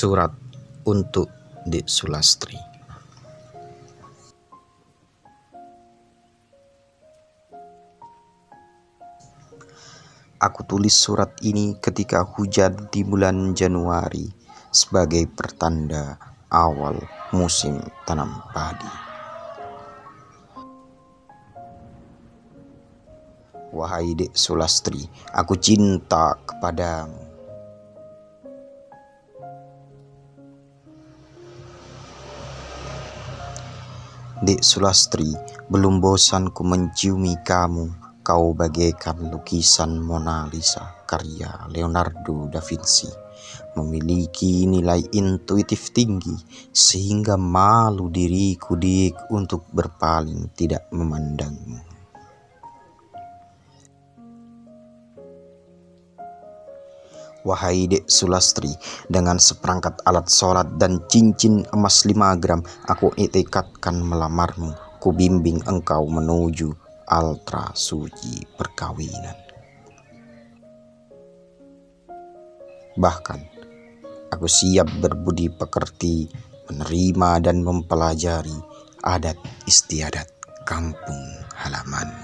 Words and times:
Surat 0.00 0.32
untuk 0.88 1.28
Dik 1.68 1.84
Sulastri 1.84 2.56
Aku 10.40 10.64
tulis 10.64 10.96
surat 10.96 11.36
ini 11.44 11.76
ketika 11.76 12.24
hujan 12.24 12.88
di 12.88 13.04
bulan 13.04 13.52
Januari 13.52 14.24
sebagai 14.72 15.28
pertanda 15.28 16.16
awal 16.48 16.96
musim 17.36 17.76
tanam 18.08 18.40
padi. 18.56 18.88
Wahai 23.76 24.16
Dek 24.16 24.32
Sulastri, 24.32 25.04
aku 25.36 25.60
cinta 25.60 26.40
kepadamu. 26.48 27.29
Dek 34.50 34.66
Sulastri, 34.66 35.30
belum 35.70 36.02
bosan 36.02 36.50
ku 36.50 36.66
menciumi 36.66 37.38
kamu. 37.38 37.86
Kau 38.18 38.50
bagaikan 38.50 39.30
lukisan 39.30 40.02
Mona 40.02 40.50
Lisa 40.50 41.06
karya 41.06 41.70
Leonardo 41.70 42.50
da 42.50 42.58
Vinci. 42.58 43.06
Memiliki 43.78 44.66
nilai 44.66 45.06
intuitif 45.14 45.94
tinggi 45.94 46.34
sehingga 46.74 47.38
malu 47.38 48.10
diriku 48.10 48.74
dik 48.74 49.30
untuk 49.30 49.70
berpaling 49.70 50.50
tidak 50.58 50.90
memandangmu. 50.90 51.99
Wahai 57.40 57.88
Dek 57.88 58.04
Sulastri, 58.04 58.68
dengan 59.08 59.40
seperangkat 59.40 60.04
alat 60.04 60.28
sholat 60.28 60.76
dan 60.76 61.00
cincin 61.08 61.64
emas 61.72 62.04
5 62.04 62.36
gram, 62.36 62.60
aku 62.84 63.16
itikatkan 63.16 63.96
melamarmu. 64.04 64.76
Ku 65.00 65.16
bimbing 65.16 65.64
engkau 65.64 66.04
menuju 66.04 66.68
altra 67.08 67.72
suci 67.72 68.44
perkawinan. 68.52 69.48
Bahkan, 73.00 73.40
aku 74.28 74.44
siap 74.44 74.92
berbudi 75.00 75.48
pekerti, 75.48 76.28
menerima 76.68 77.40
dan 77.40 77.64
mempelajari 77.64 78.60
adat 79.00 79.40
istiadat 79.64 80.28
kampung 80.68 81.24
halamanmu. 81.56 82.19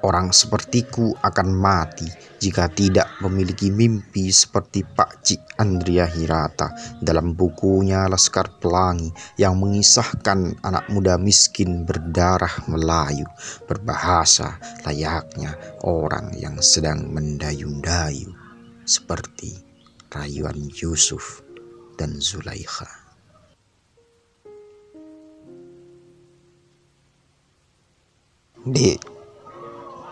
Orang 0.00 0.32
sepertiku 0.32 1.12
akan 1.20 1.48
mati 1.52 2.08
jika 2.40 2.72
tidak 2.72 3.20
memiliki 3.20 3.68
mimpi 3.68 4.32
seperti 4.32 4.80
Pak 4.80 5.20
Cik 5.20 5.60
Andrea 5.60 6.08
Hirata 6.08 6.72
dalam 7.04 7.36
bukunya 7.36 8.08
Laskar 8.08 8.56
Pelangi 8.56 9.12
yang 9.36 9.60
mengisahkan 9.60 10.64
anak 10.64 10.88
muda 10.88 11.20
miskin 11.20 11.84
berdarah 11.84 12.64
Melayu 12.64 13.28
berbahasa 13.68 14.56
layaknya 14.88 15.52
orang 15.84 16.32
yang 16.32 16.56
sedang 16.64 17.12
mendayung-dayu 17.12 18.32
seperti 18.88 19.60
rayuan 20.08 20.56
Yusuf 20.80 21.44
dan 22.00 22.16
Zulaikha. 22.16 22.88
Dek, 28.60 29.00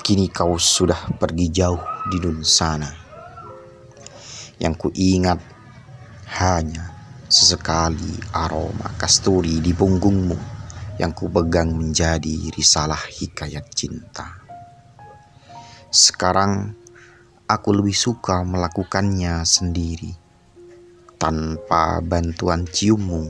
Kini 0.09 0.33
kau 0.33 0.57
sudah 0.57 1.21
pergi 1.21 1.53
jauh 1.53 1.85
di 2.09 2.17
dunia 2.17 2.41
sana. 2.41 2.89
Yang 4.57 4.89
kuingat 4.89 5.37
hanya 6.41 6.97
sesekali 7.29 8.17
aroma 8.33 8.89
kasturi 8.97 9.61
di 9.61 9.77
punggungmu 9.77 10.33
yang 10.97 11.13
kupegang 11.13 11.77
menjadi 11.77 12.49
risalah 12.57 12.97
hikayat 12.97 13.69
cinta. 13.77 14.33
Sekarang 15.93 16.73
aku 17.45 17.69
lebih 17.77 17.93
suka 17.93 18.49
melakukannya 18.49 19.45
sendiri 19.45 20.17
tanpa 21.21 22.01
bantuan 22.01 22.65
ciummu, 22.65 23.29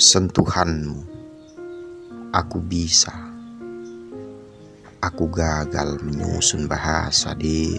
sentuhanmu. 0.00 1.12
Aku 2.32 2.64
bisa 2.64 3.25
aku 5.06 5.30
gagal 5.30 6.02
menyusun 6.02 6.66
bahasa 6.66 7.30
di 7.38 7.78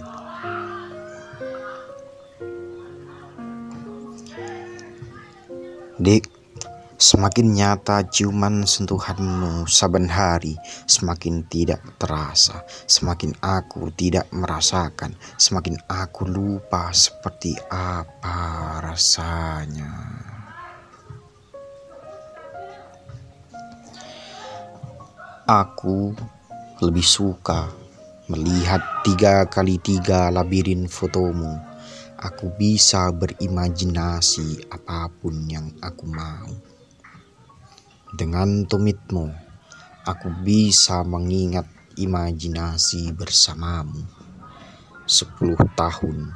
Dik, 5.97 6.29
semakin 7.01 7.57
nyata 7.57 8.05
ciuman 8.05 8.69
sentuhanmu 8.69 9.65
saban 9.65 10.05
hari, 10.05 10.53
semakin 10.85 11.41
tidak 11.49 11.81
terasa, 11.97 12.61
semakin 12.85 13.33
aku 13.41 13.89
tidak 13.97 14.29
merasakan, 14.29 15.17
semakin 15.41 15.81
aku 15.89 16.29
lupa 16.29 16.93
seperti 16.93 17.57
apa 17.73 18.77
rasanya. 18.85 19.89
Aku 25.49 26.13
lebih 26.77 27.05
suka 27.05 27.73
melihat 28.29 29.01
tiga 29.01 29.49
kali 29.49 29.81
tiga 29.81 30.29
labirin 30.29 30.85
fotomu. 30.85 31.57
Aku 32.17 32.53
bisa 32.57 33.13
berimajinasi 33.13 34.69
apa 34.73 35.09
pun 35.09 35.45
yang 35.49 35.69
aku 35.81 36.05
mau. 36.09 36.49
Dengan 38.13 38.65
tumitmu, 38.65 39.29
aku 40.05 40.29
bisa 40.41 41.05
mengingat 41.05 41.65
imajinasi 41.97 43.13
bersamamu. 43.13 44.01
Sepuluh 45.05 45.61
tahun, 45.77 46.33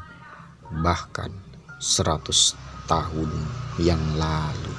bahkan 0.85 1.33
seratus 1.81 2.53
tahun 2.85 3.29
yang 3.81 4.01
lalu. 4.17 4.70